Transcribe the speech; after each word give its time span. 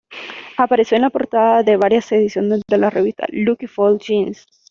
Apareció 0.57 0.95
en 0.95 1.03
la 1.03 1.11
portada 1.11 1.61
de 1.61 1.77
varias 1.77 2.11
ediciones 2.11 2.63
de 2.67 2.77
la 2.79 2.89
revista 2.89 3.27
Lucky 3.29 3.67
Fall 3.67 3.99
Jeans. 3.99 4.47